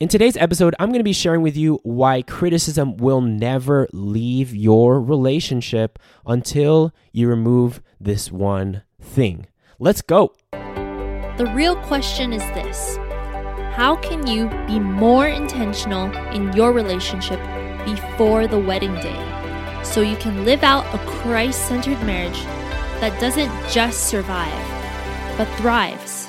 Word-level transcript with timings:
In 0.00 0.08
today's 0.08 0.38
episode, 0.38 0.74
I'm 0.78 0.88
going 0.88 1.00
to 1.00 1.04
be 1.04 1.12
sharing 1.12 1.42
with 1.42 1.58
you 1.58 1.78
why 1.82 2.22
criticism 2.22 2.96
will 2.96 3.20
never 3.20 3.86
leave 3.92 4.56
your 4.56 4.98
relationship 4.98 5.98
until 6.24 6.94
you 7.12 7.28
remove 7.28 7.82
this 8.00 8.32
one 8.32 8.82
thing. 8.98 9.46
Let's 9.78 10.00
go. 10.00 10.32
The 10.52 11.52
real 11.54 11.76
question 11.82 12.32
is 12.32 12.40
this 12.54 12.96
How 13.76 13.96
can 13.96 14.26
you 14.26 14.48
be 14.66 14.78
more 14.80 15.28
intentional 15.28 16.10
in 16.32 16.50
your 16.54 16.72
relationship 16.72 17.38
before 17.84 18.46
the 18.46 18.58
wedding 18.58 18.94
day 18.94 19.82
so 19.84 20.00
you 20.00 20.16
can 20.16 20.46
live 20.46 20.62
out 20.62 20.86
a 20.94 20.98
Christ 21.10 21.68
centered 21.68 22.02
marriage 22.06 22.42
that 23.02 23.20
doesn't 23.20 23.52
just 23.70 24.06
survive, 24.08 25.36
but 25.36 25.44
thrives? 25.58 26.28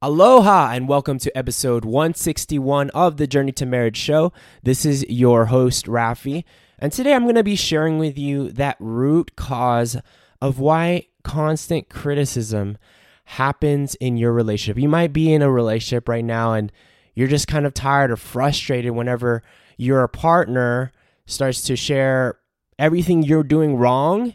Aloha 0.00 0.70
and 0.70 0.86
welcome 0.86 1.18
to 1.18 1.36
episode 1.36 1.84
161 1.84 2.90
of 2.90 3.16
the 3.16 3.26
Journey 3.26 3.50
to 3.50 3.66
Marriage 3.66 3.96
show. 3.96 4.32
This 4.62 4.84
is 4.84 5.04
your 5.08 5.46
host, 5.46 5.86
Rafi, 5.86 6.44
and 6.78 6.92
today 6.92 7.14
I'm 7.14 7.24
going 7.24 7.34
to 7.34 7.42
be 7.42 7.56
sharing 7.56 7.98
with 7.98 8.16
you 8.16 8.52
that 8.52 8.76
root 8.78 9.34
cause 9.34 9.96
of 10.40 10.60
why 10.60 11.08
constant 11.24 11.88
criticism 11.88 12.78
happens 13.24 13.96
in 13.96 14.16
your 14.16 14.32
relationship. 14.32 14.80
You 14.80 14.88
might 14.88 15.12
be 15.12 15.32
in 15.32 15.42
a 15.42 15.50
relationship 15.50 16.08
right 16.08 16.24
now 16.24 16.52
and 16.52 16.70
you're 17.16 17.26
just 17.26 17.48
kind 17.48 17.66
of 17.66 17.74
tired 17.74 18.12
or 18.12 18.16
frustrated 18.16 18.92
whenever 18.92 19.42
your 19.76 20.06
partner 20.06 20.92
starts 21.26 21.62
to 21.62 21.74
share 21.74 22.38
everything 22.78 23.24
you're 23.24 23.42
doing 23.42 23.74
wrong 23.74 24.34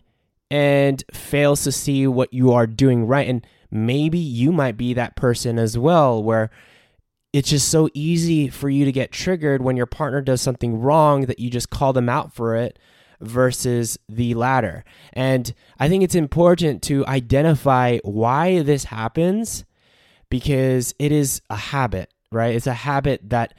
and 0.52 1.05
fails 1.14 1.64
to 1.64 1.72
see 1.72 2.05
what 2.05 2.33
you 2.33 2.52
are 2.52 2.67
doing 2.67 3.08
right. 3.08 3.30
And 3.30 3.48
maybe 3.73 4.19
you 4.19 4.52
might 4.52 4.77
be 4.77 4.93
that 4.93 5.16
person 5.16 5.57
as 5.57 5.77
well 5.77 6.21
where 6.21 6.52
it's 7.33 7.49
just 7.49 7.69
so 7.69 7.89
easy 7.95 8.47
for 8.47 8.69
you 8.69 8.85
to 8.85 8.91
get 8.91 9.11
triggered 9.11 9.63
when 9.63 9.75
your 9.75 9.88
partner 9.88 10.21
does 10.21 10.41
something 10.41 10.80
wrong 10.80 11.21
that 11.21 11.39
you 11.39 11.49
just 11.49 11.71
call 11.71 11.91
them 11.91 12.07
out 12.07 12.31
for 12.31 12.55
it 12.55 12.77
versus 13.19 13.97
the 14.07 14.35
latter. 14.35 14.85
And 15.13 15.52
I 15.80 15.89
think 15.89 16.03
it's 16.03 16.13
important 16.13 16.83
to 16.83 17.05
identify 17.07 17.97
why 18.03 18.61
this 18.61 18.85
happens 18.85 19.65
because 20.30 20.93
it 20.99 21.11
is 21.11 21.41
a 21.49 21.55
habit, 21.55 22.13
right? 22.31 22.55
It's 22.55 22.67
a 22.67 22.73
habit 22.73 23.30
that 23.31 23.55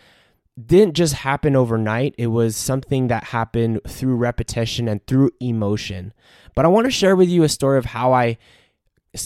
didn't 0.64 0.94
just 0.94 1.14
happen 1.14 1.56
overnight. 1.56 2.14
It 2.16 2.28
was 2.28 2.56
something 2.56 3.08
that 3.08 3.24
happened 3.24 3.80
through 3.88 4.14
repetition 4.14 4.86
and 4.86 5.04
through 5.08 5.32
emotion. 5.40 6.12
But 6.54 6.64
I 6.64 6.68
want 6.68 6.84
to 6.84 6.92
share 6.92 7.16
with 7.16 7.28
you 7.28 7.42
a 7.42 7.48
story 7.48 7.78
of 7.78 7.86
how 7.86 8.12
I 8.12 8.38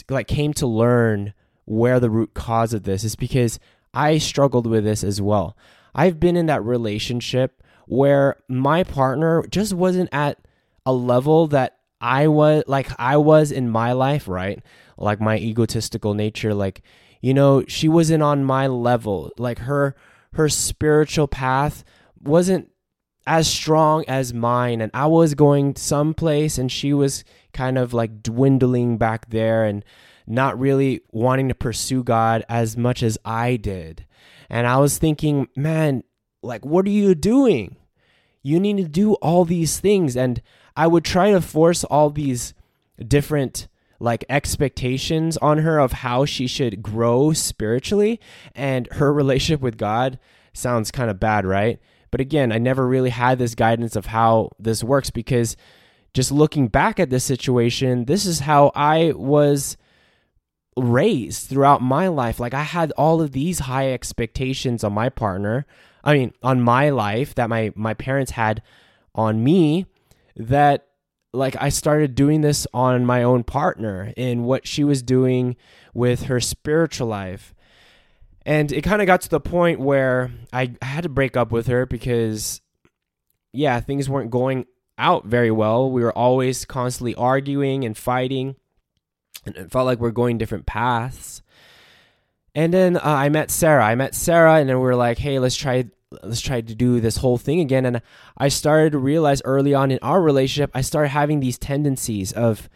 like 0.08 0.28
came 0.28 0.53
to 0.55 0.67
learn 0.67 1.34
where 1.64 2.00
the 2.00 2.11
root 2.11 2.34
cause 2.34 2.72
of 2.72 2.84
this 2.84 3.05
is 3.05 3.17
because 3.17 3.58
I 3.92 4.19
struggled 4.19 4.67
with 4.67 4.84
this 4.84 5.05
as 5.05 5.20
well. 5.20 5.56
I've 5.95 6.20
been 6.20 6.36
in 6.36 6.47
that 6.47 6.64
relationship 6.64 7.62
where 7.86 8.36
my 8.48 8.84
partner 8.84 9.45
just 9.48 9.72
wasn't 9.72 10.11
at 10.13 10.39
a 10.86 10.92
level 10.92 11.46
that 11.48 11.79
I 12.01 12.29
was 12.29 12.64
like 12.67 12.89
I 12.98 13.17
was 13.17 13.51
in 13.51 13.68
my 13.68 13.92
life, 13.92 14.29
right? 14.29 14.63
Like 14.96 15.20
my 15.20 15.36
egotistical 15.36 16.14
nature 16.14 16.55
like 16.55 16.83
you 17.20 17.34
know, 17.34 17.64
she 17.67 17.89
wasn't 17.89 18.23
on 18.23 18.45
my 18.45 18.68
level. 18.68 19.33
Like 19.39 19.58
her 19.61 19.96
her 20.34 20.48
spiritual 20.48 21.27
path 21.29 21.84
wasn't 22.23 22.70
as 23.28 23.46
strong 23.46 24.06
as 24.08 24.33
mine 24.33 24.80
and 24.80 24.90
I 24.94 25.06
was 25.06 25.34
going 25.34 25.77
someplace 25.77 26.56
and 26.56 26.72
she 26.72 26.94
was 26.94 27.24
kind 27.52 27.77
of 27.77 27.92
like 27.92 28.22
dwindling 28.22 28.96
back 28.96 29.28
there 29.28 29.64
and 29.64 29.84
not 30.27 30.58
really 30.58 31.02
wanting 31.12 31.48
to 31.48 31.55
pursue 31.55 32.02
God 32.02 32.42
as 32.48 32.78
much 32.78 33.02
as 33.02 33.18
I 33.27 33.56
did. 33.56 34.06
And 34.48 34.66
I 34.66 34.78
was 34.78 34.96
thinking, 34.96 35.46
man, 35.55 36.05
like 36.42 36.64
what 36.64 36.86
are 36.86 36.90
you 36.90 37.14
doing? 37.14 37.77
You 38.42 38.58
need 38.58 38.78
to 38.78 38.89
do 38.89 39.12
all 39.16 39.45
these 39.45 39.78
things 39.78 40.16
and 40.16 40.40
I 40.74 40.86
would 40.86 41.05
try 41.05 41.30
to 41.30 41.42
force 41.42 41.84
all 41.84 42.08
these 42.08 42.55
different 43.06 43.68
like 44.00 44.24
expectations 44.30 45.36
on 45.36 45.58
her 45.58 45.78
of 45.78 45.92
how 45.92 46.24
she 46.24 46.46
should 46.46 46.83
grow 46.83 47.34
spiritually 47.34 48.20
and 48.55 48.89
her 48.92 49.12
relationship 49.12 49.60
with 49.60 49.77
God 49.77 50.18
sounds 50.55 50.90
kind 50.90 51.10
of 51.10 51.20
bad, 51.20 51.45
right? 51.45 51.78
But 52.11 52.20
again, 52.20 52.52
I 52.52 52.58
never 52.58 52.86
really 52.86 53.11
had 53.11 53.39
this 53.39 53.55
guidance 53.55 53.96
of 53.96 54.07
how 54.07 54.51
this 54.58 54.83
works 54.83 55.11
because 55.11 55.57
just 56.14 56.33
looking 56.33 56.69
back 56.69 56.98
at 56.98 57.11
this 57.11 57.24
situation, 57.24 58.07
this 58.07 58.27
is 58.27 58.41
how 58.41 58.73
I 58.74 59.13
was 59.14 59.77
raised 60.77 61.48
throughout 61.48 61.83
my 61.83 62.08
life. 62.08 62.41
Like 62.41 62.55
I 62.55 62.63
had 62.63 62.92
all 62.92 63.20
of 63.20 63.33
these 63.33 63.61
high 63.61 63.92
expectations 63.92 64.85
on 64.85 64.92
my 64.92 65.08
partner. 65.08 65.67
I 66.05 66.14
mean, 66.14 66.33
on 66.42 66.61
my 66.61 66.91
life 66.91 67.35
that 67.35 67.48
my 67.48 67.73
my 67.74 67.95
parents 67.95 68.33
had 68.33 68.63
on 69.14 69.42
me 69.42 69.86
that 70.36 70.86
like 71.33 71.57
I 71.61 71.69
started 71.69 72.14
doing 72.14 72.40
this 72.40 72.67
on 72.73 73.05
my 73.05 73.23
own 73.23 73.45
partner 73.45 74.13
and 74.17 74.45
what 74.45 74.67
she 74.67 74.85
was 74.85 75.02
doing 75.02 75.57
with 75.92 76.25
her 76.25 76.40
spiritual 76.40 77.08
life. 77.08 77.55
And 78.48 78.73
it 78.73 78.81
kind 78.81 79.03
of 79.03 79.07
got 79.07 79.20
to 79.20 79.29
the 79.29 79.41
point 79.41 79.79
where 79.79 80.31
I 80.55 80.73
had 80.81 81.03
to 81.03 81.11
break 81.11 81.36
up 81.36 81.53
with 81.53 81.67
her 81.67 81.85
because, 81.85 82.63
yeah, 83.53 83.79
things 83.81 84.09
weren't 84.09 84.31
going 84.31 84.64
out 84.97 85.27
very 85.27 85.51
well. 85.51 85.91
We 85.91 86.03
were 86.03 86.17
always 86.17 86.64
constantly 86.64 87.14
arguing 87.14 87.85
and 87.85 87.95
fighting, 87.95 88.57
and 89.45 89.55
it 89.55 89.70
felt 89.70 89.85
like 89.85 90.01
we 90.01 90.08
are 90.08 90.13
going 90.13 90.39
different 90.39 90.64
paths. 90.64 91.42
And 92.55 92.73
then 92.73 92.97
uh, 92.97 93.03
I 93.05 93.29
met 93.29 93.51
Sarah. 93.51 93.85
I 93.85 93.95
met 93.97 94.14
Sarah, 94.14 94.55
and 94.55 94.67
then 94.67 94.77
we 94.77 94.83
were 94.83 94.97
like, 94.97 95.19
"Hey, 95.19 95.39
let's 95.39 95.55
try, 95.55 95.85
let's 96.23 96.41
try 96.41 96.63
to 96.63 96.75
do 96.75 97.01
this 97.01 97.19
whole 97.19 97.37
thing 97.37 97.61
again." 97.61 97.85
And 97.85 98.01
I 98.39 98.48
started 98.48 98.92
to 98.92 98.98
realize 98.98 99.42
early 99.45 99.75
on 99.75 99.91
in 99.91 99.98
our 100.01 100.23
relationship, 100.23 100.70
I 100.73 100.81
started 100.81 101.11
having 101.11 101.41
these 101.41 101.58
tendencies 101.58 102.33
of 102.33 102.70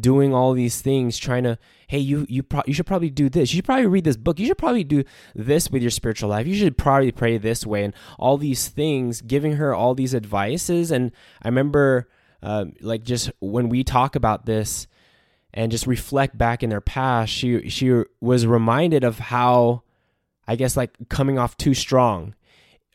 doing 0.00 0.34
all 0.34 0.52
these 0.52 0.80
things, 0.80 1.18
trying 1.18 1.44
to, 1.44 1.58
hey, 1.86 1.98
you 1.98 2.26
you 2.28 2.42
pro- 2.42 2.62
you 2.66 2.74
should 2.74 2.86
probably 2.86 3.10
do 3.10 3.28
this. 3.28 3.52
You 3.52 3.58
should 3.58 3.64
probably 3.64 3.86
read 3.86 4.04
this 4.04 4.16
book. 4.16 4.38
You 4.38 4.46
should 4.46 4.58
probably 4.58 4.84
do 4.84 5.04
this 5.34 5.70
with 5.70 5.82
your 5.82 5.90
spiritual 5.90 6.30
life. 6.30 6.46
You 6.46 6.54
should 6.54 6.76
probably 6.76 7.12
pray 7.12 7.38
this 7.38 7.66
way, 7.66 7.84
and 7.84 7.94
all 8.18 8.38
these 8.38 8.68
things, 8.68 9.20
giving 9.20 9.54
her 9.54 9.74
all 9.74 9.94
these 9.94 10.14
advices. 10.14 10.90
And 10.90 11.12
I 11.42 11.48
remember, 11.48 12.08
uh, 12.42 12.66
like, 12.80 13.02
just 13.02 13.30
when 13.40 13.68
we 13.68 13.84
talk 13.84 14.16
about 14.16 14.46
this 14.46 14.86
and 15.54 15.72
just 15.72 15.86
reflect 15.86 16.36
back 16.36 16.62
in 16.62 16.70
their 16.70 16.80
past, 16.80 17.32
she 17.32 17.68
she 17.68 18.02
was 18.20 18.46
reminded 18.46 19.04
of 19.04 19.18
how, 19.18 19.82
I 20.46 20.56
guess, 20.56 20.76
like 20.76 20.92
coming 21.08 21.38
off 21.38 21.56
too 21.56 21.74
strong 21.74 22.34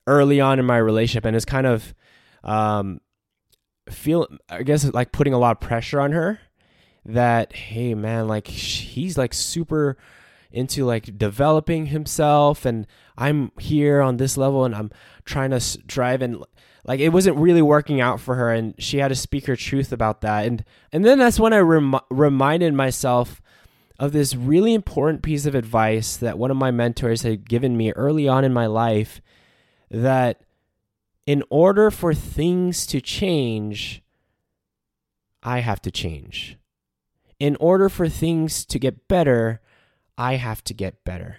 early 0.06 0.42
on 0.42 0.60
in 0.60 0.66
my 0.66 0.78
relationship, 0.78 1.26
and 1.26 1.36
it's 1.36 1.46
kind 1.46 1.68
of. 1.68 1.94
Um, 2.44 3.00
feel 3.90 4.28
I 4.50 4.64
guess 4.64 4.86
like 4.94 5.12
putting 5.12 5.34
a 5.34 5.38
lot 5.38 5.52
of 5.52 5.60
pressure 5.60 6.00
on 6.00 6.14
her 6.14 6.40
that 7.06 7.54
hey 7.54 7.94
man 7.94 8.28
like 8.28 8.48
he's 8.48 9.18
like 9.18 9.34
super 9.34 9.98
into 10.54 10.86
like 10.86 11.18
developing 11.18 11.88
himself 11.88 12.64
and 12.64 12.86
I'm 13.18 13.52
here 13.60 14.02
on 14.02 14.18
this 14.18 14.38
level 14.38 14.64
and 14.64 14.76
I'm 14.76 14.92
trying 15.26 15.50
to 15.50 15.78
drive 15.80 16.22
and 16.22 16.44
like 16.86 17.00
it 17.00 17.10
wasn't 17.10 17.38
really 17.38 17.62
working 17.62 18.00
out 18.00 18.20
for 18.20 18.36
her 18.36 18.52
and 18.52 18.76
she 18.78 19.00
had 19.00 19.08
to 19.08 19.16
speak 19.16 19.48
her 19.48 19.56
truth 19.56 19.92
about 19.92 20.22
that. 20.22 20.46
And 20.46 20.64
and 20.92 21.04
then 21.04 21.18
that's 21.18 21.40
when 21.40 21.54
I 21.54 21.60
rem- 21.60 22.00
reminded 22.12 22.74
myself 22.76 23.42
of 24.00 24.12
this 24.12 24.36
really 24.36 24.74
important 24.74 25.24
piece 25.24 25.46
of 25.46 25.56
advice 25.56 26.18
that 26.18 26.38
one 26.38 26.52
of 26.52 26.58
my 26.58 26.72
mentors 26.72 27.24
had 27.24 27.50
given 27.50 27.76
me 27.76 27.92
early 27.94 28.28
on 28.28 28.44
in 28.44 28.54
my 28.54 28.68
life 28.68 29.22
that 29.90 30.42
in 31.26 31.44
order 31.50 31.90
for 31.90 32.14
things 32.14 32.86
to 32.88 33.02
change 33.02 34.04
I 35.42 35.60
have 35.60 35.82
to 35.82 35.92
change 35.92 36.58
in 37.40 37.56
order 37.58 37.90
for 37.90 38.10
things 38.10 38.66
to 38.66 38.80
get 38.80 39.08
better, 39.08 39.62
I 40.18 40.36
have 40.36 40.64
to 40.66 40.74
get 40.74 41.04
better. 41.04 41.38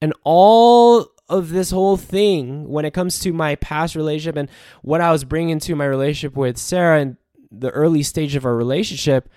And 0.00 0.12
all 0.24 1.08
of 1.28 1.50
this 1.50 1.70
whole 1.70 1.96
thing, 1.96 2.68
when 2.68 2.84
it 2.84 2.92
comes 2.92 3.18
to 3.20 3.32
my 3.32 3.54
past 3.56 3.94
relationship 3.94 4.36
and 4.36 4.48
what 4.82 5.00
I 5.00 5.10
was 5.10 5.24
bringing 5.24 5.58
to 5.60 5.74
my 5.74 5.86
relationship 5.86 6.36
with 6.36 6.58
Sarah 6.58 7.00
and 7.00 7.16
the 7.50 7.70
early 7.70 8.02
stage 8.02 8.36
of 8.36 8.44
our 8.44 8.56
relationship, 8.56 9.28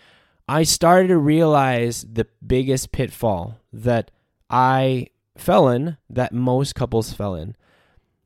I 0.48 0.64
started 0.64 1.08
to 1.10 1.18
realize 1.18 2.06
the 2.12 2.28
biggest 2.46 2.92
pitfall 2.92 3.60
that 3.72 4.12
I 4.50 5.08
fell 5.38 5.70
in, 5.70 5.98
that 6.10 6.34
most 6.34 6.76
couples 6.76 7.14
fell 7.14 7.36
in, 7.36 7.56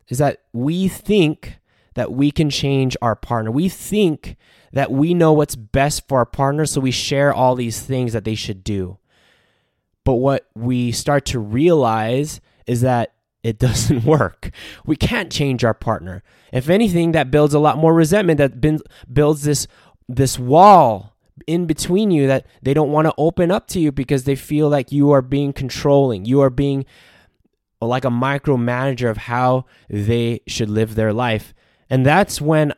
is 0.07 0.17
that 0.19 0.43
we 0.53 0.87
think 0.87 1.59
that 1.95 2.11
we 2.11 2.31
can 2.31 2.49
change 2.49 2.95
our 3.01 3.15
partner. 3.15 3.51
We 3.51 3.69
think 3.69 4.37
that 4.73 4.91
we 4.91 5.13
know 5.13 5.33
what's 5.33 5.55
best 5.55 6.07
for 6.07 6.19
our 6.19 6.25
partner, 6.25 6.65
so 6.65 6.81
we 6.81 6.91
share 6.91 7.33
all 7.33 7.55
these 7.55 7.81
things 7.81 8.13
that 8.13 8.23
they 8.23 8.35
should 8.35 8.63
do. 8.63 8.97
But 10.03 10.15
what 10.15 10.47
we 10.55 10.91
start 10.91 11.25
to 11.27 11.39
realize 11.39 12.41
is 12.65 12.81
that 12.81 13.13
it 13.43 13.59
doesn't 13.59 14.05
work. 14.05 14.51
We 14.85 14.95
can't 14.95 15.31
change 15.31 15.63
our 15.63 15.73
partner. 15.73 16.23
If 16.51 16.69
anything, 16.69 17.11
that 17.11 17.31
builds 17.31 17.53
a 17.53 17.59
lot 17.59 17.77
more 17.77 17.93
resentment. 17.93 18.37
That 18.37 18.61
builds 19.13 19.43
this 19.43 19.67
this 20.07 20.37
wall 20.37 21.15
in 21.47 21.65
between 21.65 22.11
you 22.11 22.27
that 22.27 22.45
they 22.61 22.73
don't 22.73 22.91
want 22.91 23.07
to 23.07 23.13
open 23.17 23.49
up 23.49 23.67
to 23.67 23.79
you 23.79 23.91
because 23.91 24.25
they 24.25 24.35
feel 24.35 24.69
like 24.69 24.91
you 24.91 25.11
are 25.11 25.21
being 25.21 25.53
controlling. 25.53 26.25
You 26.25 26.41
are 26.41 26.49
being 26.49 26.85
like 27.79 28.05
a 28.05 28.09
micromanager 28.09 29.09
of 29.09 29.17
how 29.17 29.65
they 29.89 30.41
should 30.47 30.69
live 30.69 30.95
their 30.95 31.13
life. 31.13 31.53
And 31.91 32.03
that's 32.05 32.41
when 32.41 32.71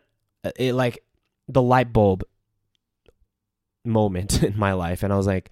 uh, 0.43 0.51
it 0.57 0.73
like 0.73 1.05
the 1.47 1.61
light 1.61 1.93
bulb 1.93 2.23
moment 3.85 4.43
in 4.43 4.57
my 4.57 4.73
life 4.73 5.03
and 5.03 5.13
I 5.13 5.17
was 5.17 5.27
like 5.27 5.49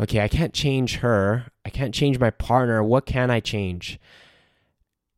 okay, 0.00 0.20
I 0.20 0.28
can't 0.28 0.54
change 0.54 0.96
her. 0.96 1.46
I 1.64 1.70
can't 1.70 1.94
change 1.94 2.18
my 2.18 2.30
partner. 2.30 2.82
What 2.82 3.06
can 3.06 3.30
I 3.30 3.40
change? 3.40 4.00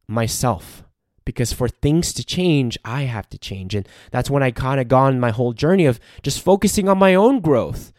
Myself. 0.08 0.82
Because 1.24 1.52
for 1.52 1.68
things 1.68 2.12
to 2.14 2.24
change, 2.24 2.76
I 2.84 3.02
have 3.02 3.28
to 3.30 3.38
change. 3.38 3.76
And 3.76 3.88
that's 4.10 4.28
when 4.28 4.42
I 4.42 4.50
kind 4.50 4.80
of 4.80 4.88
gone 4.88 5.20
my 5.20 5.30
whole 5.30 5.52
journey 5.52 5.86
of 5.86 6.00
just 6.22 6.42
focusing 6.42 6.88
on 6.88 6.98
my 6.98 7.14
own 7.14 7.38
growth, 7.38 7.92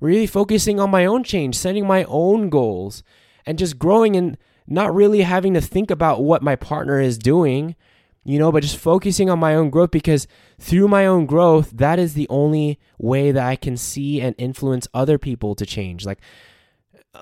really 0.00 0.26
focusing 0.26 0.80
on 0.80 0.90
my 0.90 1.06
own 1.06 1.22
change, 1.22 1.56
setting 1.56 1.86
my 1.86 2.02
own 2.04 2.48
goals, 2.48 3.04
and 3.46 3.56
just 3.56 3.78
growing 3.78 4.16
and 4.16 4.36
not 4.66 4.92
really 4.92 5.20
having 5.20 5.54
to 5.54 5.60
think 5.60 5.88
about 5.88 6.24
what 6.24 6.42
my 6.42 6.56
partner 6.56 7.00
is 7.00 7.16
doing 7.16 7.76
you 8.24 8.38
know, 8.38 8.50
but 8.50 8.62
just 8.62 8.78
focusing 8.78 9.28
on 9.28 9.38
my 9.38 9.54
own 9.54 9.70
growth 9.70 9.90
because 9.90 10.26
through 10.58 10.88
my 10.88 11.06
own 11.06 11.26
growth, 11.26 11.70
that 11.74 11.98
is 11.98 12.14
the 12.14 12.28
only 12.30 12.78
way 12.98 13.30
that 13.30 13.46
I 13.46 13.54
can 13.54 13.76
see 13.76 14.20
and 14.20 14.34
influence 14.38 14.88
other 14.94 15.18
people 15.18 15.54
to 15.54 15.66
change. 15.66 16.06
Like, 16.06 16.20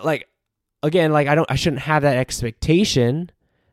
like 0.05 0.29
again, 0.83 1.13
like 1.13 1.27
I 1.27 1.35
don't, 1.35 1.51
I 1.51 1.57
shouldn't 1.57 1.83
have 1.83 2.03
that 2.03 2.17
expectation 2.17 3.31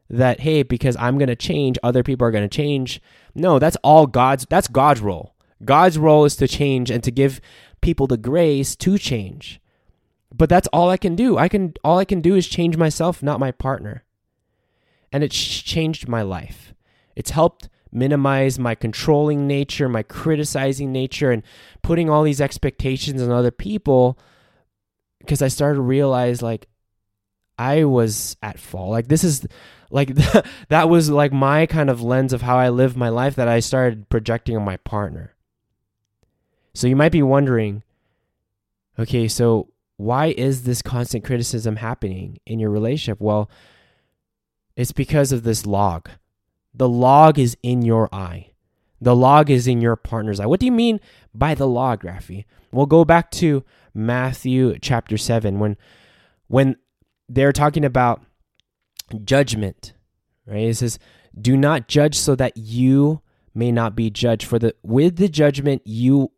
that 0.10 0.40
hey, 0.40 0.64
because 0.64 0.98
I'm 0.98 1.20
gonna 1.20 1.36
change, 1.36 1.78
other 1.84 2.02
people 2.02 2.26
are 2.26 2.32
gonna 2.32 2.48
change. 2.48 3.00
No, 3.36 3.60
that's 3.60 3.78
all 3.84 4.08
God's. 4.08 4.48
That's 4.50 4.68
God's 4.68 5.02
role. 5.02 5.36
God's 5.64 6.00
role 6.00 6.26
is 6.26 6.36
to 6.38 6.48
change 6.48 6.90
and 6.90 7.04
to 7.04 7.12
give 7.12 7.40
people 7.82 8.08
the 8.08 8.18
grace 8.18 8.76
to 8.78 8.98
change. 8.98 9.62
But 10.34 10.50
that's 10.50 10.68
all 10.68 10.90
I 10.90 10.98
can 10.98 11.16
do. 11.16 11.38
I 11.38 11.48
can 11.48 11.74
all 11.84 12.00
I 12.00 12.06
can 12.06 12.22
do 12.22 12.36
is 12.36 12.48
change 12.48 12.76
myself, 12.76 13.22
not 13.22 13.40
my 13.40 13.52
partner. 13.52 14.04
And 15.12 15.24
it's 15.24 15.36
changed 15.36 16.08
my 16.08 16.22
life. 16.24 16.69
It's 17.20 17.32
helped 17.32 17.68
minimize 17.92 18.58
my 18.58 18.76
controlling 18.76 19.46
nature, 19.46 19.90
my 19.90 20.04
criticizing 20.04 20.94
nature, 20.94 21.32
and 21.32 21.44
putting 21.82 22.10
all 22.10 22.24
these 22.24 22.40
expectations 22.40 23.22
on 23.22 23.30
other 23.30 23.52
people 23.52 24.18
because 25.20 25.42
I 25.42 25.50
started 25.50 25.76
to 25.76 25.82
realize 25.82 26.42
like 26.42 26.70
I 27.58 27.84
was 27.84 28.38
at 28.42 28.58
fault. 28.58 28.92
Like 28.92 29.10
this 29.10 29.26
is 29.26 29.46
like 29.92 30.16
that 30.70 30.88
was 30.88 31.10
like 31.10 31.34
my 31.34 31.66
kind 31.66 31.90
of 31.90 32.02
lens 32.02 32.32
of 32.32 32.42
how 32.42 32.58
I 32.58 32.70
live 32.70 32.96
my 32.96 33.10
life 33.10 33.36
that 33.36 33.50
I 33.50 33.60
started 33.60 34.08
projecting 34.08 34.56
on 34.56 34.64
my 34.64 34.78
partner. 34.78 35.36
So 36.74 36.88
you 36.88 36.96
might 36.96 37.12
be 37.12 37.22
wondering, 37.22 37.84
okay, 38.98 39.28
so 39.28 39.74
why 39.98 40.28
is 40.28 40.64
this 40.64 40.82
constant 40.82 41.26
criticism 41.26 41.76
happening 41.76 42.40
in 42.46 42.60
your 42.60 42.70
relationship? 42.70 43.20
Well, 43.20 43.52
it's 44.78 44.94
because 44.94 45.34
of 45.34 45.44
this 45.44 45.66
log. 45.66 46.10
The 46.74 46.90
log 46.90 47.40
is 47.40 47.58
in 47.64 47.82
your 47.82 48.14
eye. 48.14 48.52
The 49.02 49.16
log 49.16 49.50
is 49.50 49.68
in 49.68 49.82
your 49.82 49.96
partner's 49.96 50.40
eye. 50.40 50.46
What 50.46 50.60
do 50.60 50.66
you 50.66 50.72
mean 50.72 51.00
by 51.34 51.56
the 51.56 51.68
log, 51.68 52.04
Rafi? 52.04 52.46
We'll 52.72 52.86
go 52.86 53.06
back 53.06 53.32
to 53.32 53.64
Matthew 53.94 54.78
chapter 54.80 55.18
7 55.18 55.60
when 55.60 55.78
when 56.48 56.76
they're 57.28 57.54
talking 57.54 57.86
about 57.86 58.24
judgment, 59.24 59.94
right? 60.46 60.64
It 60.64 60.78
says, 60.78 61.00
"Do 61.40 61.56
not 61.56 61.88
judge 61.88 62.16
so 62.16 62.36
that 62.36 62.58
you 62.58 63.22
may 63.54 63.72
not 63.72 63.96
be 63.96 64.10
judged, 64.10 64.46
for 64.46 64.60
the 64.60 64.76
with 64.84 65.18
the 65.18 65.30
judgment 65.30 65.82
you 65.86 66.32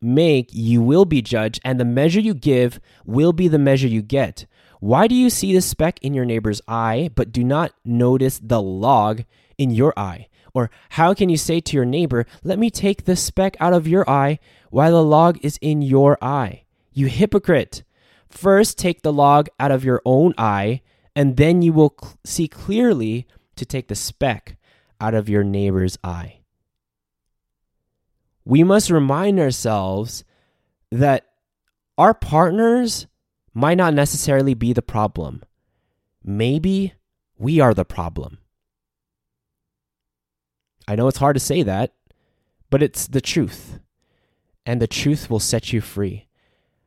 make, 0.00 0.48
you 0.52 0.80
will 0.80 1.04
be 1.04 1.22
judged, 1.22 1.60
and 1.64 1.78
the 1.78 1.84
measure 1.84 2.20
you 2.20 2.34
give 2.34 2.80
will 3.04 3.32
be 3.32 3.48
the 3.48 3.58
measure 3.58 3.88
you 3.88 4.02
get. 4.02 4.46
Why 4.80 5.08
do 5.08 5.14
you 5.14 5.28
see 5.28 5.52
the 5.52 5.60
speck 5.60 5.98
in 6.02 6.14
your 6.14 6.24
neighbor's 6.24 6.62
eye, 6.68 7.10
but 7.14 7.32
do 7.32 7.42
not 7.42 7.72
notice 7.84 8.38
the 8.42 8.62
log 8.62 9.24
in 9.58 9.70
your 9.70 9.92
eye? 9.96 10.28
Or 10.54 10.70
how 10.90 11.12
can 11.12 11.28
you 11.28 11.36
say 11.36 11.60
to 11.60 11.76
your 11.76 11.84
neighbor, 11.84 12.24
Let 12.42 12.58
me 12.58 12.70
take 12.70 13.04
the 13.04 13.16
speck 13.16 13.56
out 13.60 13.74
of 13.74 13.86
your 13.86 14.08
eye 14.08 14.38
while 14.70 14.92
the 14.92 15.04
log 15.04 15.38
is 15.44 15.58
in 15.60 15.82
your 15.82 16.16
eye? 16.22 16.64
You 16.92 17.06
hypocrite! 17.06 17.82
First 18.28 18.78
take 18.78 19.02
the 19.02 19.12
log 19.12 19.48
out 19.58 19.70
of 19.70 19.84
your 19.84 20.02
own 20.04 20.34
eye, 20.36 20.82
and 21.14 21.36
then 21.36 21.62
you 21.62 21.72
will 21.72 21.94
cl- 22.00 22.18
see 22.24 22.48
clearly 22.48 23.26
to 23.56 23.64
take 23.64 23.88
the 23.88 23.94
speck 23.94 24.56
out 25.00 25.14
of 25.14 25.28
your 25.28 25.44
neighbor's 25.44 25.98
eye. 26.04 26.40
We 28.44 28.64
must 28.64 28.90
remind 28.90 29.38
ourselves 29.38 30.24
that 30.90 31.26
our 31.96 32.14
partners 32.14 33.06
might 33.52 33.76
not 33.76 33.94
necessarily 33.94 34.54
be 34.54 34.72
the 34.72 34.82
problem. 34.82 35.42
Maybe 36.24 36.94
we 37.38 37.60
are 37.60 37.74
the 37.74 37.84
problem. 37.84 38.38
I 40.88 40.96
know 40.96 41.06
it's 41.06 41.18
hard 41.18 41.36
to 41.36 41.40
say 41.40 41.62
that, 41.62 41.92
but 42.70 42.82
it's 42.82 43.06
the 43.06 43.20
truth. 43.20 43.78
And 44.64 44.80
the 44.80 44.86
truth 44.86 45.28
will 45.28 45.38
set 45.38 45.70
you 45.72 45.82
free. 45.82 46.28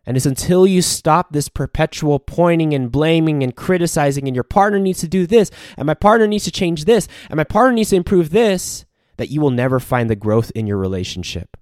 And 0.07 0.17
it's 0.17 0.25
until 0.25 0.65
you 0.65 0.81
stop 0.81 1.31
this 1.31 1.47
perpetual 1.47 2.17
pointing 2.17 2.73
and 2.73 2.91
blaming 2.91 3.43
and 3.43 3.55
criticizing, 3.55 4.27
and 4.27 4.35
your 4.35 4.43
partner 4.43 4.79
needs 4.79 4.99
to 5.01 5.07
do 5.07 5.27
this, 5.27 5.51
and 5.77 5.85
my 5.85 5.93
partner 5.93 6.25
needs 6.25 6.45
to 6.45 6.51
change 6.51 6.85
this, 6.85 7.07
and 7.29 7.37
my 7.37 7.43
partner 7.43 7.73
needs 7.73 7.91
to 7.91 7.95
improve 7.95 8.31
this, 8.31 8.85
that 9.17 9.29
you 9.29 9.39
will 9.39 9.51
never 9.51 9.79
find 9.79 10.09
the 10.09 10.15
growth 10.15 10.51
in 10.55 10.65
your 10.65 10.77
relationship. 10.77 11.55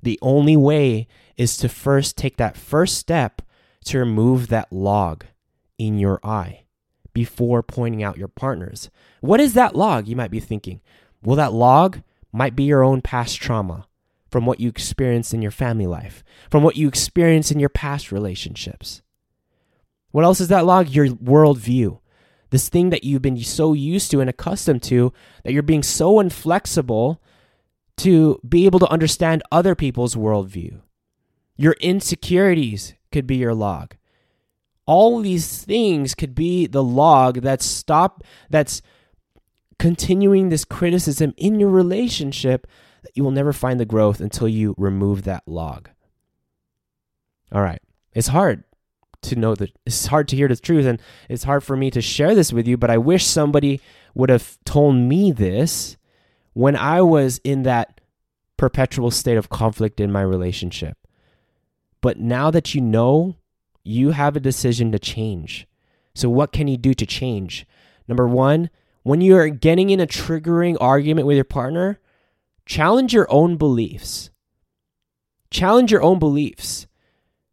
The 0.00 0.18
only 0.22 0.56
way 0.56 1.08
is 1.36 1.56
to 1.56 1.68
first 1.68 2.16
take 2.16 2.36
that 2.36 2.56
first 2.56 2.96
step 2.96 3.42
to 3.86 3.98
remove 3.98 4.46
that 4.46 4.72
log 4.72 5.24
in 5.76 5.98
your 5.98 6.20
eye 6.22 6.66
before 7.12 7.64
pointing 7.64 8.04
out 8.04 8.16
your 8.16 8.28
partners. 8.28 8.90
What 9.20 9.40
is 9.40 9.54
that 9.54 9.74
log? 9.74 10.06
You 10.06 10.14
might 10.14 10.30
be 10.30 10.38
thinking. 10.38 10.80
Well, 11.22 11.36
that 11.36 11.52
log 11.52 12.02
might 12.32 12.56
be 12.56 12.64
your 12.64 12.82
own 12.82 13.02
past 13.02 13.40
trauma 13.40 13.86
from 14.30 14.46
what 14.46 14.60
you 14.60 14.68
experienced 14.68 15.34
in 15.34 15.42
your 15.42 15.50
family 15.50 15.86
life, 15.86 16.22
from 16.50 16.62
what 16.62 16.76
you 16.76 16.88
experienced 16.88 17.50
in 17.50 17.60
your 17.60 17.68
past 17.68 18.12
relationships. 18.12 19.02
What 20.12 20.24
else 20.24 20.40
is 20.40 20.48
that 20.48 20.66
log? 20.66 20.88
Your 20.88 21.08
worldview. 21.08 21.98
This 22.50 22.68
thing 22.68 22.90
that 22.90 23.04
you've 23.04 23.22
been 23.22 23.38
so 23.42 23.74
used 23.74 24.10
to 24.10 24.20
and 24.20 24.28
accustomed 24.28 24.82
to 24.84 25.12
that 25.44 25.52
you're 25.52 25.62
being 25.62 25.82
so 25.82 26.18
inflexible 26.18 27.22
to 27.98 28.40
be 28.48 28.66
able 28.66 28.78
to 28.80 28.90
understand 28.90 29.42
other 29.52 29.74
people's 29.74 30.16
worldview. 30.16 30.80
Your 31.56 31.76
insecurities 31.80 32.94
could 33.12 33.26
be 33.26 33.36
your 33.36 33.54
log. 33.54 33.94
All 34.86 35.20
these 35.20 35.62
things 35.62 36.14
could 36.14 36.34
be 36.34 36.66
the 36.66 36.82
log 36.82 37.42
that's 37.42 37.64
stop 37.64 38.24
that's 38.48 38.82
continuing 39.80 40.50
this 40.50 40.66
criticism 40.66 41.32
in 41.38 41.58
your 41.58 41.70
relationship 41.70 42.66
that 43.02 43.16
you 43.16 43.24
will 43.24 43.30
never 43.30 43.52
find 43.52 43.80
the 43.80 43.86
growth 43.86 44.20
until 44.20 44.46
you 44.46 44.74
remove 44.76 45.22
that 45.22 45.42
log. 45.46 45.88
All 47.50 47.62
right. 47.62 47.80
It's 48.12 48.28
hard 48.28 48.62
to 49.22 49.36
know 49.36 49.54
that 49.54 49.72
it's 49.86 50.06
hard 50.06 50.28
to 50.28 50.36
hear 50.36 50.48
the 50.48 50.56
truth 50.56 50.84
and 50.84 51.00
it's 51.30 51.44
hard 51.44 51.64
for 51.64 51.78
me 51.78 51.90
to 51.92 52.02
share 52.02 52.34
this 52.34 52.52
with 52.52 52.68
you, 52.68 52.76
but 52.76 52.90
I 52.90 52.98
wish 52.98 53.24
somebody 53.24 53.80
would 54.14 54.28
have 54.28 54.58
told 54.66 54.96
me 54.96 55.32
this 55.32 55.96
when 56.52 56.76
I 56.76 57.00
was 57.00 57.40
in 57.42 57.62
that 57.62 58.02
perpetual 58.58 59.10
state 59.10 59.38
of 59.38 59.48
conflict 59.48 59.98
in 59.98 60.12
my 60.12 60.20
relationship. 60.20 60.98
But 62.02 62.20
now 62.20 62.50
that 62.50 62.74
you 62.74 62.82
know, 62.82 63.36
you 63.82 64.10
have 64.10 64.36
a 64.36 64.40
decision 64.40 64.92
to 64.92 64.98
change. 64.98 65.66
So, 66.14 66.28
what 66.28 66.52
can 66.52 66.68
you 66.68 66.76
do 66.76 66.92
to 66.92 67.06
change? 67.06 67.66
Number 68.06 68.26
one, 68.26 68.68
when 69.02 69.20
you're 69.20 69.48
getting 69.48 69.90
in 69.90 70.00
a 70.00 70.06
triggering 70.06 70.76
argument 70.80 71.26
with 71.26 71.36
your 71.36 71.44
partner, 71.44 72.00
challenge 72.66 73.12
your 73.12 73.30
own 73.30 73.56
beliefs. 73.56 74.30
Challenge 75.50 75.90
your 75.90 76.02
own 76.02 76.18
beliefs. 76.18 76.86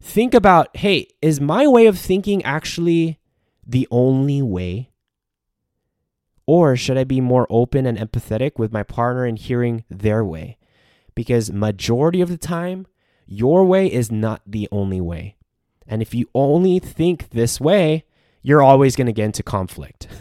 Think 0.01 0.33
about 0.33 0.75
hey, 0.77 1.07
is 1.21 1.41
my 1.41 1.67
way 1.67 1.87
of 1.87 1.97
thinking 1.97 2.43
actually 2.43 3.19
the 3.65 3.87
only 3.91 4.41
way? 4.41 4.91
Or 6.45 6.77
should 6.77 6.97
I 6.97 7.03
be 7.03 7.19
more 7.19 7.45
open 7.49 7.85
and 7.85 7.97
empathetic 7.97 8.57
with 8.57 8.71
my 8.71 8.83
partner 8.83 9.25
and 9.25 9.37
hearing 9.37 9.83
their 9.89 10.23
way? 10.23 10.57
Because 11.13 11.51
majority 11.51 12.21
of 12.21 12.29
the 12.29 12.37
time, 12.37 12.87
Your 13.29 13.65
way 13.65 13.91
is 13.91 14.09
not 14.09 14.41
the 14.47 14.69
only 14.71 15.01
way. 15.01 15.35
And 15.85 16.01
if 16.01 16.13
you 16.13 16.29
only 16.33 16.79
think 16.79 17.31
this 17.31 17.59
way, 17.59 18.05
you're 18.41 18.63
always 18.63 18.95
going 18.95 19.07
to 19.07 19.13
get 19.13 19.25
into 19.25 19.43
conflict. 19.43 20.07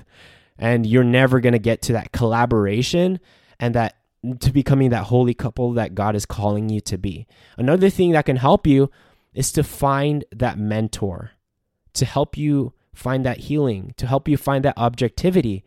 And 0.58 0.86
you're 0.86 1.04
never 1.04 1.40
going 1.40 1.52
to 1.52 1.58
get 1.58 1.82
to 1.82 1.92
that 1.92 2.12
collaboration 2.12 3.20
and 3.60 3.74
that 3.74 3.96
to 4.40 4.50
becoming 4.50 4.90
that 4.90 5.04
holy 5.04 5.34
couple 5.34 5.72
that 5.74 5.94
God 5.94 6.16
is 6.16 6.26
calling 6.26 6.68
you 6.68 6.80
to 6.82 6.98
be. 6.98 7.26
Another 7.56 7.90
thing 7.90 8.12
that 8.12 8.26
can 8.26 8.36
help 8.36 8.66
you 8.66 8.90
is 9.34 9.52
to 9.52 9.62
find 9.62 10.24
that 10.32 10.58
mentor 10.58 11.32
to 11.96 12.04
help 12.04 12.36
you 12.36 12.72
find 12.94 13.26
that 13.26 13.38
healing, 13.38 13.94
to 13.96 14.06
help 14.06 14.28
you 14.28 14.36
find 14.36 14.64
that 14.64 14.78
objectivity. 14.78 15.64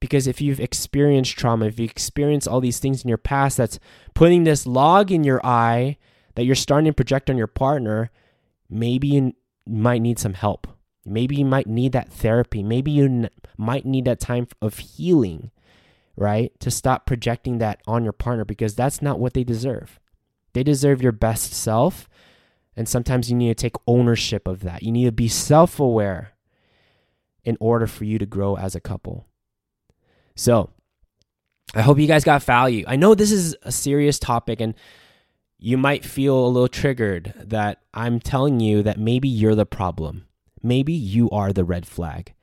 Because 0.00 0.26
if 0.26 0.40
you've 0.40 0.60
experienced 0.60 1.36
trauma, 1.36 1.66
if 1.66 1.78
you 1.78 1.84
experience 1.84 2.46
all 2.46 2.60
these 2.60 2.78
things 2.78 3.02
in 3.02 3.08
your 3.08 3.18
past 3.18 3.56
that's 3.56 3.78
putting 4.14 4.44
this 4.44 4.66
log 4.66 5.10
in 5.10 5.24
your 5.24 5.44
eye 5.44 5.96
that 6.34 6.44
you're 6.44 6.54
starting 6.54 6.86
to 6.86 6.92
project 6.92 7.30
on 7.30 7.36
your 7.36 7.46
partner, 7.46 8.10
maybe 8.68 9.08
you 9.08 9.34
might 9.66 10.02
need 10.02 10.18
some 10.18 10.34
help. 10.34 10.66
Maybe 11.06 11.36
you 11.36 11.44
might 11.44 11.66
need 11.66 11.92
that 11.92 12.12
therapy. 12.12 12.62
Maybe 12.62 12.90
you 12.90 13.04
n- 13.04 13.30
might 13.56 13.86
need 13.86 14.04
that 14.04 14.20
time 14.20 14.48
of 14.60 14.78
healing, 14.78 15.50
right? 16.16 16.52
To 16.60 16.70
stop 16.70 17.06
projecting 17.06 17.58
that 17.58 17.80
on 17.86 18.04
your 18.04 18.12
partner 18.12 18.44
because 18.44 18.74
that's 18.74 19.00
not 19.00 19.18
what 19.18 19.34
they 19.34 19.44
deserve. 19.44 20.00
They 20.52 20.62
deserve 20.62 21.02
your 21.02 21.12
best 21.12 21.52
self. 21.52 22.08
And 22.76 22.88
sometimes 22.88 23.30
you 23.30 23.36
need 23.36 23.48
to 23.48 23.54
take 23.54 23.76
ownership 23.86 24.46
of 24.46 24.60
that. 24.60 24.82
You 24.82 24.92
need 24.92 25.04
to 25.06 25.12
be 25.12 25.28
self 25.28 25.80
aware 25.80 26.32
in 27.44 27.56
order 27.60 27.86
for 27.86 28.04
you 28.04 28.18
to 28.18 28.26
grow 28.26 28.56
as 28.56 28.74
a 28.74 28.80
couple. 28.80 29.26
So, 30.34 30.70
I 31.74 31.82
hope 31.82 31.98
you 31.98 32.06
guys 32.06 32.24
got 32.24 32.42
value. 32.42 32.84
I 32.86 32.96
know 32.96 33.14
this 33.14 33.32
is 33.32 33.56
a 33.62 33.72
serious 33.72 34.18
topic 34.18 34.60
and 34.60 34.74
you 35.58 35.76
might 35.78 36.04
feel 36.04 36.38
a 36.38 36.48
little 36.48 36.68
triggered 36.68 37.32
that 37.36 37.80
I'm 37.94 38.20
telling 38.20 38.60
you 38.60 38.82
that 38.82 38.98
maybe 38.98 39.28
you're 39.28 39.54
the 39.54 39.66
problem. 39.66 40.25
Maybe 40.66 40.92
you 40.92 41.30
are 41.30 41.52
the 41.52 41.64
red 41.64 41.86
flag. 41.86 42.34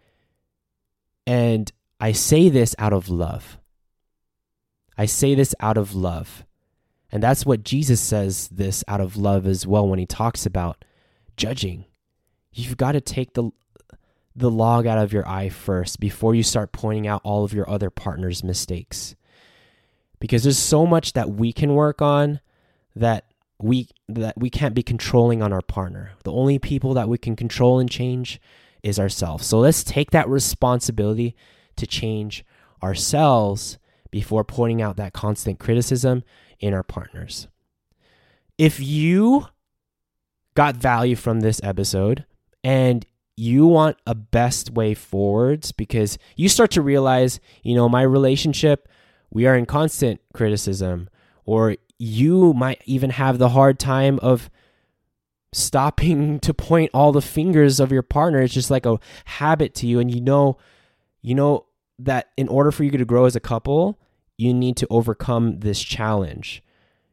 And 1.28 1.72
I 2.00 2.14
say 2.14 2.50
this 2.50 2.76
out 2.80 2.94
of 2.94 3.10
love. 3.10 3.60
I 4.98 5.06
say 5.06 5.36
this 5.36 5.54
out 5.60 5.78
of 5.78 5.94
love. 5.94 6.46
And 7.12 7.22
that's 7.22 7.46
what 7.46 7.64
Jesus 7.64 8.02
says 8.02 8.48
this 8.48 8.84
out 8.88 9.02
of 9.02 9.18
love 9.18 9.46
as 9.46 9.68
well 9.68 9.88
when 9.88 10.00
he 10.00 10.06
talks 10.06 10.46
about 10.46 10.84
judging. 11.38 11.86
You've 12.52 12.78
got 12.78 12.94
to 12.94 13.02
take 13.02 13.34
the 13.34 13.52
the 14.36 14.50
log 14.50 14.88
out 14.88 14.98
of 14.98 15.14
your 15.14 15.28
eye 15.28 15.50
first 15.50 16.00
before 16.00 16.34
you 16.34 16.42
start 16.42 16.72
pointing 16.72 17.06
out 17.08 17.22
all 17.24 17.44
of 17.44 17.54
your 17.54 17.70
other 17.70 17.92
partner's 17.92 18.44
mistakes. 18.44 19.16
Because 20.20 20.44
there's 20.44 20.58
so 20.58 20.88
much 20.88 21.14
that 21.14 21.30
we 21.30 21.54
can 21.54 21.76
work 21.76 22.02
on 22.02 22.40
that 22.96 23.26
we 23.64 23.88
that 24.10 24.38
we 24.38 24.50
can't 24.50 24.76
be 24.76 24.84
controlling 24.84 25.42
on 25.42 25.54
our 25.54 25.62
partner. 25.62 26.12
The 26.24 26.34
only 26.34 26.60
people 26.60 26.94
that 26.96 27.08
we 27.08 27.18
can 27.18 27.36
control 27.36 27.80
and 27.80 27.90
change 27.90 28.42
is 28.84 29.00
ourselves. 29.00 29.48
So 29.48 29.60
let's 29.60 29.84
take 29.84 30.12
that 30.12 30.28
responsibility 30.28 31.36
to 31.78 31.88
change 31.88 32.44
ourselves 32.84 33.78
before 34.12 34.44
pointing 34.44 34.82
out 34.82 34.98
that 34.98 35.14
constant 35.14 35.60
criticism 35.60 36.24
in 36.60 36.74
our 36.74 36.84
partners. 36.84 37.48
If 38.58 38.80
you 38.80 39.48
got 40.56 40.76
value 40.76 41.16
from 41.16 41.40
this 41.40 41.62
episode 41.64 42.26
and 42.64 43.06
you 43.36 43.66
want 43.66 43.98
a 44.06 44.14
best 44.14 44.72
way 44.72 44.94
forwards 44.94 45.72
because 45.72 46.18
you 46.36 46.50
start 46.50 46.70
to 46.72 46.82
realize, 46.82 47.40
you 47.64 47.76
know, 47.76 47.88
my 47.88 48.04
relationship, 48.04 48.88
we 49.32 49.48
are 49.48 49.56
in 49.56 49.66
constant 49.66 50.22
criticism, 50.34 51.10
or 51.46 51.78
you 52.04 52.54
might 52.54 52.82
even 52.86 53.12
have 53.12 53.38
the 53.38 53.50
hard 53.50 53.80
time 53.80 54.20
of 54.22 54.50
stopping 55.54 56.40
to 56.42 56.54
point 56.54 56.92
all 56.94 57.12
the 57.12 57.22
fingers 57.22 57.80
of 57.80 57.92
your 57.92 58.02
partner. 58.02 58.42
It's 58.42 58.54
just 58.54 58.72
like 58.72 58.86
a 58.86 59.00
habit 59.26 59.74
to 59.76 59.88
you. 59.88 60.00
And 60.00 60.14
you 60.14 60.22
know, 60.22 60.58
you 61.22 61.34
know 61.34 61.66
that 62.00 62.32
in 62.36 62.48
order 62.50 62.72
for 62.72 62.84
you 62.84 62.92
to 62.92 63.06
grow 63.06 63.26
as 63.26 63.36
a 63.36 63.40
couple, 63.40 63.98
you 64.38 64.54
need 64.54 64.76
to 64.78 64.88
overcome 64.90 65.60
this 65.60 65.82
challenge. 65.82 66.62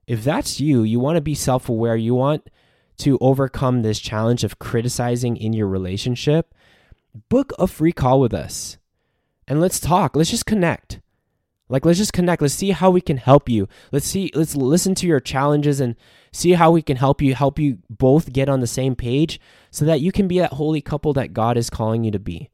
If 0.06 0.24
that's 0.24 0.58
you, 0.58 0.82
you 0.82 0.98
want 0.98 1.16
to 1.16 1.20
be 1.20 1.34
self 1.34 1.68
aware, 1.68 1.94
you 1.96 2.14
want 2.14 2.50
to 2.98 3.16
overcome 3.20 3.82
this 3.82 4.00
challenge 4.00 4.42
of 4.42 4.58
criticizing 4.58 5.36
in 5.36 5.52
your 5.52 5.68
relationship, 5.68 6.52
book 7.28 7.52
a 7.58 7.66
free 7.66 7.92
call 7.92 8.20
with 8.20 8.34
us 8.34 8.76
and 9.46 9.60
let's 9.60 9.80
talk. 9.80 10.16
Let's 10.16 10.30
just 10.30 10.46
connect. 10.46 11.00
Like 11.70 11.86
let's 11.86 11.98
just 11.98 12.12
connect. 12.12 12.42
Let's 12.42 12.52
see 12.52 12.72
how 12.72 12.90
we 12.90 13.00
can 13.00 13.16
help 13.16 13.48
you. 13.48 13.68
Let's 13.92 14.06
see 14.06 14.30
let's 14.34 14.56
listen 14.56 14.94
to 14.96 15.06
your 15.06 15.20
challenges 15.20 15.80
and 15.80 15.94
see 16.32 16.52
how 16.52 16.72
we 16.72 16.82
can 16.82 16.96
help 16.96 17.22
you 17.22 17.34
help 17.34 17.58
you 17.58 17.78
both 17.88 18.32
get 18.32 18.48
on 18.48 18.60
the 18.60 18.66
same 18.66 18.96
page 18.96 19.40
so 19.70 19.84
that 19.84 20.00
you 20.00 20.12
can 20.12 20.28
be 20.28 20.40
that 20.40 20.54
holy 20.54 20.80
couple 20.80 21.12
that 21.14 21.32
God 21.32 21.56
is 21.56 21.70
calling 21.70 22.04
you 22.04 22.10
to 22.10 22.18
be. 22.18 22.50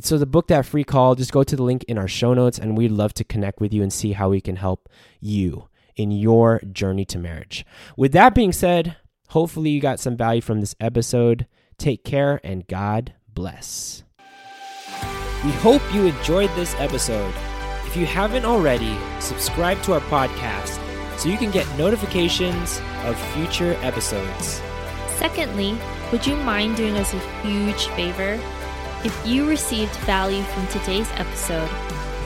So 0.00 0.18
to 0.18 0.24
book 0.24 0.48
that 0.48 0.64
free 0.64 0.84
call, 0.84 1.14
just 1.14 1.32
go 1.32 1.42
to 1.42 1.56
the 1.56 1.62
link 1.62 1.84
in 1.84 1.98
our 1.98 2.08
show 2.08 2.32
notes 2.32 2.58
and 2.58 2.76
we'd 2.76 2.92
love 2.92 3.12
to 3.14 3.24
connect 3.24 3.60
with 3.60 3.74
you 3.74 3.82
and 3.82 3.92
see 3.92 4.12
how 4.12 4.30
we 4.30 4.40
can 4.40 4.56
help 4.56 4.88
you 5.20 5.68
in 5.94 6.10
your 6.10 6.60
journey 6.72 7.04
to 7.06 7.18
marriage. 7.18 7.66
With 7.96 8.12
that 8.12 8.34
being 8.34 8.52
said, 8.52 8.96
hopefully 9.28 9.70
you 9.70 9.80
got 9.80 10.00
some 10.00 10.16
value 10.16 10.40
from 10.40 10.60
this 10.60 10.74
episode. 10.80 11.46
Take 11.76 12.04
care 12.04 12.40
and 12.42 12.66
God 12.66 13.12
bless. 13.28 14.04
We 15.44 15.50
hope 15.52 15.82
you 15.92 16.06
enjoyed 16.06 16.50
this 16.54 16.74
episode. 16.76 17.34
If 17.90 17.96
you 17.96 18.06
haven't 18.06 18.44
already, 18.44 18.96
subscribe 19.18 19.82
to 19.82 19.94
our 19.94 20.00
podcast 20.02 20.78
so 21.18 21.28
you 21.28 21.36
can 21.36 21.50
get 21.50 21.66
notifications 21.76 22.80
of 23.02 23.18
future 23.34 23.76
episodes. 23.82 24.62
Secondly, 25.18 25.76
would 26.12 26.24
you 26.24 26.36
mind 26.36 26.76
doing 26.76 26.96
us 26.96 27.12
a 27.12 27.18
huge 27.42 27.86
favor? 27.96 28.38
If 29.02 29.26
you 29.26 29.48
received 29.48 29.92
value 30.06 30.44
from 30.44 30.68
today's 30.68 31.10
episode, 31.16 31.68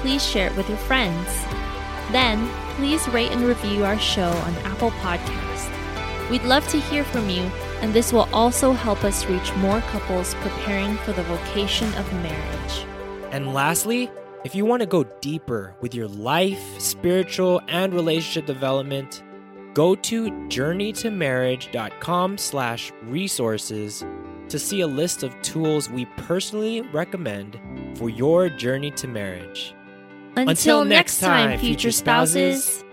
please 0.03 0.23
share 0.23 0.49
it 0.49 0.57
with 0.57 0.69
your 0.69 0.77
friends. 0.77 1.31
Then, 2.13 2.47
please 2.77 3.09
rate 3.09 3.33
and 3.33 3.41
review 3.41 3.87
our 3.87 3.99
show 3.99 4.29
on 4.29 4.55
Apple 4.67 4.91
Podcast. 4.91 5.71
We'd 6.29 6.45
love 6.45 6.69
to 6.69 6.79
hear 6.79 7.05
from 7.05 7.31
you, 7.31 7.51
and 7.81 7.95
this 7.95 8.13
will 8.13 8.29
also 8.35 8.73
help 8.73 9.03
us 9.03 9.25
reach 9.25 9.55
more 9.55 9.81
couples 9.81 10.35
preparing 10.35 10.99
for 10.99 11.13
the 11.13 11.23
vocation 11.23 11.89
of 11.95 12.13
marriage. 12.13 12.85
And 13.31 13.55
lastly, 13.55 14.11
if 14.45 14.55
you 14.55 14.65
want 14.65 14.81
to 14.81 14.87
go 14.87 15.05
deeper 15.21 15.75
with 15.81 15.95
your 15.95 16.09
life, 16.09 16.63
spiritual, 16.79 17.63
and 17.69 17.95
relationship 17.95 18.47
development, 18.47 19.23
go 19.73 19.95
to 19.95 20.31
journeytomarriage.com 20.49 22.39
slash 22.39 22.93
resources 23.05 24.05
to 24.49 24.59
see 24.59 24.83
a 24.83 24.87
list 24.87 25.23
of 25.23 25.41
tools 25.43 25.89
we 25.89 26.05
personally 26.19 26.83
recommend 26.83 27.59
for 27.97 28.11
your 28.11 28.51
journey 28.51 28.91
to 28.93 29.09
marriage. 29.09 29.75
Until, 30.37 30.85
next 30.85 31.21
time, 31.21 31.59
future 31.59 31.93
spouses. 31.93 32.84